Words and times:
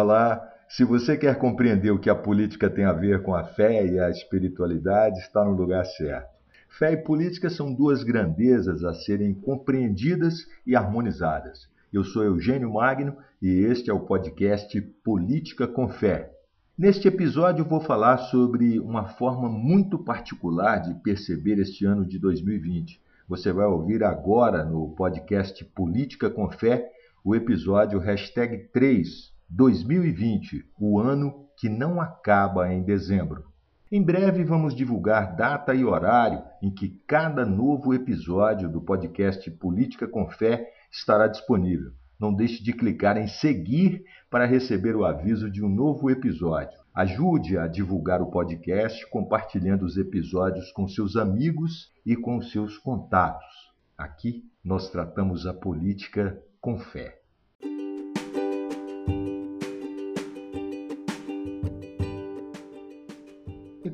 Olá, 0.00 0.50
se 0.66 0.82
você 0.82 1.14
quer 1.14 1.36
compreender 1.36 1.90
o 1.90 1.98
que 1.98 2.08
a 2.08 2.14
política 2.14 2.70
tem 2.70 2.86
a 2.86 2.92
ver 2.92 3.22
com 3.22 3.34
a 3.34 3.44
fé 3.44 3.84
e 3.84 4.00
a 4.00 4.08
espiritualidade, 4.08 5.18
está 5.18 5.44
no 5.44 5.50
lugar 5.50 5.84
certo. 5.84 6.30
Fé 6.70 6.92
e 6.92 6.96
política 6.96 7.50
são 7.50 7.70
duas 7.70 8.02
grandezas 8.02 8.82
a 8.82 8.94
serem 8.94 9.34
compreendidas 9.34 10.46
e 10.66 10.74
harmonizadas. 10.74 11.68
Eu 11.92 12.02
sou 12.02 12.24
Eugênio 12.24 12.72
Magno 12.72 13.14
e 13.42 13.50
este 13.50 13.90
é 13.90 13.92
o 13.92 14.00
podcast 14.00 14.80
Política 15.04 15.68
com 15.68 15.86
Fé. 15.86 16.32
Neste 16.78 17.06
episódio 17.06 17.62
vou 17.62 17.82
falar 17.82 18.16
sobre 18.16 18.80
uma 18.80 19.04
forma 19.04 19.50
muito 19.50 19.98
particular 19.98 20.78
de 20.78 20.94
perceber 21.02 21.58
este 21.58 21.84
ano 21.84 22.06
de 22.06 22.18
2020. 22.18 22.98
Você 23.28 23.52
vai 23.52 23.66
ouvir 23.66 24.02
agora 24.02 24.64
no 24.64 24.94
podcast 24.94 25.62
Política 25.62 26.30
com 26.30 26.50
Fé 26.50 26.90
o 27.22 27.36
episódio 27.36 27.98
hashtag 27.98 28.70
3, 28.72 29.29
2020, 29.50 30.64
o 30.78 31.00
ano 31.00 31.46
que 31.56 31.68
não 31.68 32.00
acaba 32.00 32.72
em 32.72 32.82
dezembro. 32.82 33.44
Em 33.90 34.00
breve 34.00 34.44
vamos 34.44 34.74
divulgar 34.74 35.34
data 35.34 35.74
e 35.74 35.84
horário 35.84 36.42
em 36.62 36.70
que 36.70 36.90
cada 37.06 37.44
novo 37.44 37.92
episódio 37.92 38.68
do 38.68 38.80
podcast 38.80 39.50
Política 39.50 40.06
com 40.06 40.28
Fé 40.30 40.70
estará 40.92 41.26
disponível. 41.26 41.90
Não 42.18 42.32
deixe 42.32 42.62
de 42.62 42.72
clicar 42.72 43.16
em 43.16 43.26
seguir 43.26 44.04
para 44.30 44.46
receber 44.46 44.94
o 44.94 45.04
aviso 45.04 45.50
de 45.50 45.64
um 45.64 45.68
novo 45.68 46.08
episódio. 46.08 46.78
Ajude 46.94 47.58
a 47.58 47.66
divulgar 47.66 48.22
o 48.22 48.30
podcast 48.30 49.08
compartilhando 49.10 49.84
os 49.84 49.96
episódios 49.96 50.70
com 50.70 50.86
seus 50.86 51.16
amigos 51.16 51.92
e 52.06 52.14
com 52.14 52.40
seus 52.40 52.78
contatos. 52.78 53.72
Aqui 53.98 54.44
nós 54.62 54.90
tratamos 54.90 55.46
a 55.46 55.52
política 55.52 56.40
com 56.60 56.78
fé. 56.78 57.19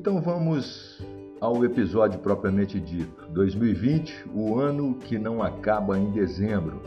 Então 0.07 0.21
vamos 0.21 1.03
ao 1.41 1.65
episódio 1.65 2.17
propriamente 2.21 2.79
dito. 2.79 3.27
2020, 3.27 4.29
o 4.33 4.57
ano 4.57 4.95
que 4.95 5.19
não 5.19 5.43
acaba 5.43 5.99
em 5.99 6.11
dezembro. 6.11 6.81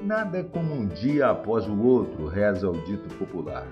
Nada 0.00 0.44
como 0.44 0.72
um 0.72 0.86
dia 0.86 1.28
após 1.28 1.66
o 1.66 1.76
outro, 1.82 2.28
reza 2.28 2.70
o 2.70 2.80
dito 2.84 3.12
popular. 3.16 3.66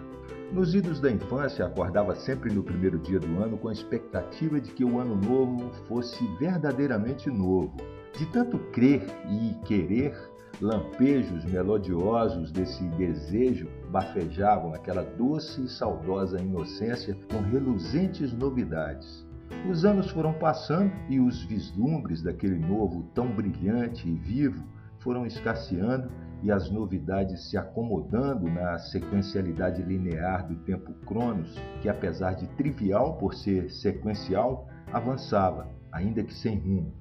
Nos 0.50 0.74
idos 0.74 0.98
da 0.98 1.08
infância, 1.08 1.64
acordava 1.64 2.16
sempre 2.16 2.52
no 2.52 2.64
primeiro 2.64 2.98
dia 2.98 3.20
do 3.20 3.40
ano 3.40 3.56
com 3.56 3.68
a 3.68 3.72
expectativa 3.72 4.60
de 4.60 4.72
que 4.72 4.84
o 4.84 4.98
ano 4.98 5.14
novo 5.14 5.70
fosse 5.86 6.26
verdadeiramente 6.40 7.30
novo. 7.30 7.76
De 8.18 8.26
tanto 8.26 8.58
crer 8.72 9.06
e 9.30 9.54
querer, 9.66 10.18
Lampejos 10.60 11.44
melodiosos 11.44 12.50
desse 12.50 12.82
desejo 12.96 13.68
bafejavam 13.90 14.74
aquela 14.74 15.04
doce 15.04 15.62
e 15.62 15.68
saudosa 15.68 16.40
inocência 16.40 17.16
com 17.30 17.40
reluzentes 17.42 18.32
novidades. 18.32 19.24
Os 19.70 19.84
anos 19.84 20.10
foram 20.10 20.32
passando 20.32 20.92
e 21.08 21.20
os 21.20 21.44
vislumbres 21.44 22.22
daquele 22.22 22.58
novo 22.58 23.04
tão 23.14 23.28
brilhante 23.28 24.08
e 24.08 24.14
vivo 24.16 24.64
foram 24.98 25.24
escasseando 25.24 26.10
e 26.42 26.50
as 26.50 26.68
novidades 26.70 27.48
se 27.48 27.56
acomodando 27.56 28.50
na 28.50 28.78
sequencialidade 28.78 29.82
linear 29.82 30.46
do 30.46 30.56
tempo 30.56 30.92
Cronos, 31.06 31.56
que 31.80 31.88
apesar 31.88 32.34
de 32.34 32.48
trivial 32.48 33.16
por 33.16 33.34
ser 33.34 33.70
sequencial, 33.70 34.68
avançava, 34.92 35.68
ainda 35.92 36.22
que 36.24 36.34
sem 36.34 36.58
rumo. 36.58 36.92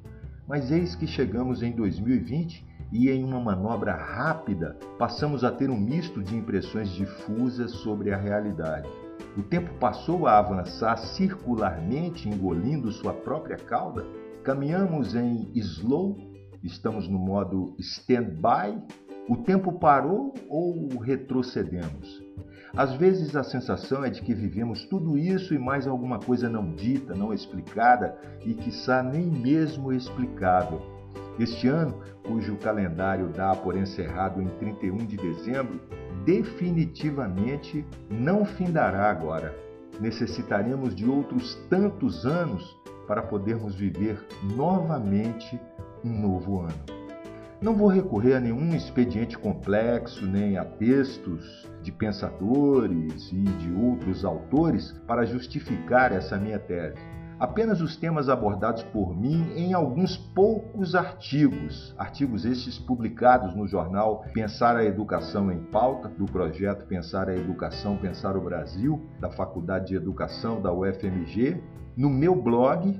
Mas 0.47 0.71
eis 0.71 0.95
que 0.95 1.07
chegamos 1.07 1.61
em 1.61 1.71
2020 1.71 2.65
e, 2.91 3.09
em 3.09 3.23
uma 3.23 3.39
manobra 3.39 3.93
rápida, 3.93 4.77
passamos 4.97 5.43
a 5.43 5.51
ter 5.51 5.69
um 5.69 5.79
misto 5.79 6.23
de 6.23 6.35
impressões 6.35 6.89
difusas 6.89 7.71
sobre 7.71 8.11
a 8.11 8.17
realidade. 8.17 8.89
O 9.37 9.43
tempo 9.43 9.73
passou 9.79 10.25
a 10.25 10.39
avançar 10.39 10.97
circularmente, 10.97 12.27
engolindo 12.27 12.91
sua 12.91 13.13
própria 13.13 13.57
cauda. 13.57 14.05
Caminhamos 14.43 15.13
em 15.15 15.51
slow, 15.53 16.17
estamos 16.63 17.07
no 17.07 17.19
modo 17.19 17.75
stand-by. 17.77 18.81
O 19.29 19.37
tempo 19.37 19.73
parou 19.73 20.33
ou 20.49 20.97
retrocedemos? 20.97 22.23
Às 22.75 22.93
vezes 22.93 23.35
a 23.35 23.43
sensação 23.43 24.03
é 24.03 24.09
de 24.09 24.21
que 24.21 24.33
vivemos 24.33 24.85
tudo 24.85 25.17
isso 25.17 25.53
e 25.53 25.59
mais 25.59 25.87
alguma 25.87 26.19
coisa 26.19 26.49
não 26.49 26.73
dita, 26.73 27.13
não 27.13 27.33
explicada 27.33 28.17
e, 28.45 28.53
quiçá, 28.53 29.03
nem 29.03 29.25
mesmo 29.25 29.91
explicável. 29.91 30.96
Este 31.39 31.67
ano, 31.67 31.99
cujo 32.23 32.55
calendário 32.57 33.27
dá 33.27 33.55
por 33.55 33.77
encerrado 33.77 34.41
em 34.41 34.47
31 34.47 34.97
de 34.97 35.17
dezembro, 35.17 35.79
definitivamente 36.25 37.85
não 38.09 38.43
findará 38.43 39.09
agora. 39.11 39.55
Necessitaremos 39.99 40.95
de 40.95 41.07
outros 41.07 41.55
tantos 41.69 42.25
anos 42.25 42.75
para 43.07 43.21
podermos 43.21 43.75
viver 43.75 44.19
novamente 44.55 45.59
um 46.03 46.21
novo 46.21 46.61
ano. 46.61 46.97
Não 47.61 47.75
vou 47.75 47.87
recorrer 47.87 48.35
a 48.35 48.39
nenhum 48.39 48.75
expediente 48.75 49.37
complexo 49.37 50.25
nem 50.25 50.57
a 50.57 50.65
textos 50.65 51.67
de 51.81 51.91
pensadores 51.91 53.31
e 53.31 53.43
de 53.43 53.73
outros 53.73 54.25
autores 54.25 54.91
para 55.07 55.25
justificar 55.25 56.11
essa 56.11 56.37
minha 56.37 56.59
tese 56.59 57.16
apenas 57.39 57.81
os 57.81 57.95
temas 57.95 58.29
abordados 58.29 58.83
por 58.83 59.15
mim 59.15 59.51
em 59.55 59.73
alguns 59.73 60.17
poucos 60.17 60.95
artigos, 60.95 61.93
artigos 61.97 62.45
estes 62.45 62.79
publicados 62.79 63.55
no 63.55 63.67
jornal 63.67 64.25
Pensar 64.33 64.75
a 64.75 64.83
Educação 64.83 65.51
em 65.51 65.59
Pauta, 65.65 66.09
do 66.09 66.25
projeto 66.25 66.85
Pensar 66.85 67.29
a 67.29 67.35
Educação, 67.35 67.97
Pensar 67.97 68.35
o 68.35 68.41
Brasil, 68.41 69.01
da 69.19 69.29
Faculdade 69.29 69.87
de 69.87 69.95
Educação 69.95 70.61
da 70.61 70.73
UFMG, 70.73 71.61
no 71.95 72.09
meu 72.09 72.35
blog 72.35 72.99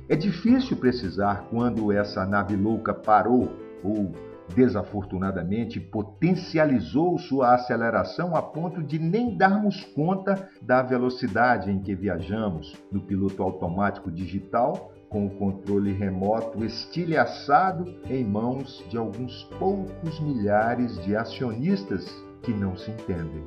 É 0.08 0.16
difícil 0.16 0.78
precisar 0.78 1.46
quando 1.50 1.92
essa 1.92 2.26
nave 2.26 2.56
louca 2.56 2.94
parou 2.94 3.52
ou 3.84 4.14
desafortunadamente, 4.56 5.80
potencializou 5.80 7.18
sua 7.18 7.54
aceleração 7.54 8.36
a 8.36 8.42
ponto 8.42 8.82
de 8.82 9.00
nem 9.00 9.36
darmos 9.36 9.84
conta 9.96 10.50
da 10.62 10.82
velocidade 10.82 11.72
em 11.72 11.80
que 11.80 11.96
viajamos 11.96 12.76
no 12.92 13.02
piloto 13.02 13.44
automático 13.44 14.12
digital 14.12 14.92
com 15.10 15.26
o 15.26 15.30
controle 15.32 15.94
remoto 15.94 16.64
estilhaçado 16.66 17.86
em 18.10 18.24
mãos 18.24 18.84
de 18.90 18.98
alguns 18.98 19.44
poucos 19.58 20.20
milhares 20.20 21.02
de 21.04 21.16
acionistas 21.16 22.06
que 22.44 22.54
não 22.54 22.76
se 22.76 22.92
entendem. 22.92 23.46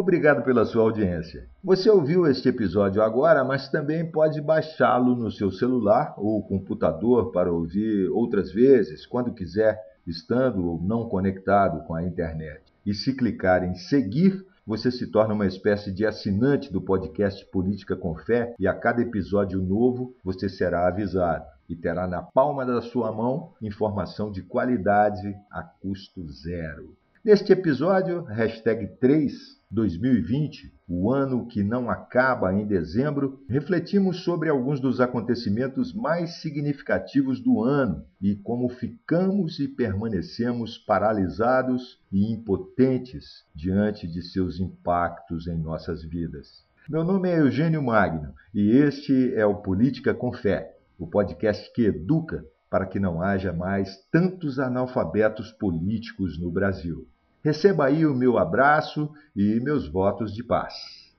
Obrigado 0.00 0.42
pela 0.42 0.64
sua 0.64 0.82
audiência. 0.82 1.46
Você 1.62 1.90
ouviu 1.90 2.26
este 2.26 2.48
episódio 2.48 3.02
agora, 3.02 3.44
mas 3.44 3.68
também 3.68 4.10
pode 4.10 4.40
baixá-lo 4.40 5.14
no 5.14 5.30
seu 5.30 5.50
celular 5.50 6.14
ou 6.16 6.42
computador 6.42 7.30
para 7.32 7.52
ouvir 7.52 8.08
outras 8.08 8.50
vezes, 8.50 9.04
quando 9.04 9.34
quiser, 9.34 9.78
estando 10.06 10.66
ou 10.66 10.80
não 10.80 11.06
conectado 11.06 11.84
com 11.86 11.94
a 11.94 12.02
internet. 12.02 12.62
E 12.86 12.94
se 12.94 13.14
clicar 13.14 13.62
em 13.62 13.74
seguir, 13.74 14.42
você 14.66 14.90
se 14.90 15.06
torna 15.06 15.34
uma 15.34 15.46
espécie 15.46 15.92
de 15.92 16.06
assinante 16.06 16.72
do 16.72 16.80
podcast 16.80 17.44
Política 17.50 17.94
com 17.94 18.14
Fé 18.14 18.54
e 18.58 18.66
a 18.66 18.72
cada 18.72 19.02
episódio 19.02 19.60
novo 19.60 20.14
você 20.24 20.48
será 20.48 20.88
avisado 20.88 21.44
e 21.68 21.76
terá 21.76 22.08
na 22.08 22.22
palma 22.22 22.64
da 22.64 22.80
sua 22.80 23.12
mão 23.12 23.52
informação 23.60 24.32
de 24.32 24.40
qualidade 24.40 25.36
a 25.50 25.62
custo 25.62 26.26
zero. 26.26 26.96
Neste 27.22 27.52
episódio, 27.52 28.22
hashtag 28.22 28.96
3, 28.98 29.34
2020, 29.70 30.72
o 30.88 31.12
ano 31.12 31.46
que 31.46 31.62
não 31.62 31.90
acaba 31.90 32.50
em 32.54 32.66
dezembro, 32.66 33.44
refletimos 33.46 34.24
sobre 34.24 34.48
alguns 34.48 34.80
dos 34.80 35.02
acontecimentos 35.02 35.92
mais 35.92 36.40
significativos 36.40 37.38
do 37.38 37.62
ano 37.62 38.06
e 38.22 38.36
como 38.36 38.70
ficamos 38.70 39.58
e 39.58 39.68
permanecemos 39.68 40.78
paralisados 40.78 42.00
e 42.10 42.32
impotentes 42.32 43.44
diante 43.54 44.08
de 44.08 44.22
seus 44.22 44.58
impactos 44.58 45.46
em 45.46 45.58
nossas 45.58 46.02
vidas. 46.02 46.64
Meu 46.88 47.04
nome 47.04 47.28
é 47.28 47.38
Eugênio 47.38 47.82
Magno 47.82 48.32
e 48.54 48.70
este 48.70 49.34
é 49.34 49.44
o 49.44 49.56
Política 49.56 50.14
com 50.14 50.32
Fé, 50.32 50.74
o 50.98 51.06
podcast 51.06 51.70
que 51.74 51.84
educa 51.84 52.42
para 52.70 52.86
que 52.86 53.00
não 53.00 53.20
haja 53.20 53.52
mais 53.52 53.96
tantos 54.10 54.60
analfabetos 54.60 55.50
políticos 55.50 56.40
no 56.40 56.50
Brasil. 56.50 57.06
Receba 57.42 57.86
aí 57.86 58.06
o 58.06 58.14
meu 58.14 58.38
abraço 58.38 59.10
e 59.34 59.58
meus 59.60 59.88
votos 59.88 60.32
de 60.32 60.44
paz. 60.44 60.74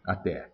Até! 0.05 0.50